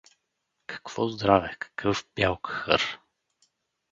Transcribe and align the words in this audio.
—Какво 0.67 1.07
здраве, 1.07 1.55
какъв 1.59 2.07
бял 2.15 2.37
кахър! 2.37 2.99